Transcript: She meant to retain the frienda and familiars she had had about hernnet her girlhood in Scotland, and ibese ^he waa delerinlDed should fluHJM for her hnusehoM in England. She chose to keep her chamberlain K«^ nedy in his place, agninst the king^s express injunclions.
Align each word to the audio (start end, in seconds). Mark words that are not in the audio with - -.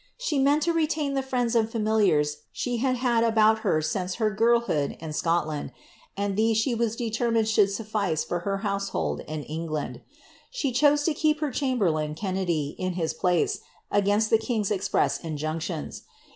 She 0.17 0.39
meant 0.39 0.63
to 0.63 0.73
retain 0.73 1.13
the 1.13 1.21
frienda 1.21 1.59
and 1.59 1.69
familiars 1.71 2.37
she 2.51 2.77
had 2.77 2.95
had 2.97 3.23
about 3.23 3.59
hernnet 3.59 4.15
her 4.15 4.31
girlhood 4.33 4.97
in 4.99 5.13
Scotland, 5.13 5.73
and 6.17 6.35
ibese 6.35 6.65
^he 6.65 6.75
waa 6.75 6.85
delerinlDed 6.87 7.45
should 7.45 7.69
fluHJM 7.69 8.27
for 8.27 8.39
her 8.39 8.61
hnusehoM 8.63 9.23
in 9.25 9.43
England. 9.43 10.01
She 10.49 10.71
chose 10.71 11.03
to 11.03 11.13
keep 11.13 11.39
her 11.39 11.51
chamberlain 11.51 12.15
K«^ 12.15 12.33
nedy 12.33 12.73
in 12.79 12.93
his 12.93 13.13
place, 13.13 13.59
agninst 13.93 14.29
the 14.29 14.39
king^s 14.39 14.71
express 14.71 15.19
injunclions. 15.19 16.01